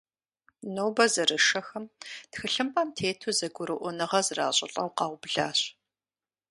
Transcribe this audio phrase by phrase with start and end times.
[0.75, 1.85] Нобэ зэрышэхэм
[2.31, 5.59] тхылъымпӏэм тету зэгурыӏуэныгъэ зэращӏылӏэу къаублащ.